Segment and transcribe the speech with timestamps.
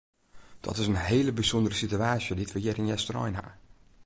[0.59, 3.45] Dat is in hele bysûndere situaasje dy't we hjir yn Easterein ha.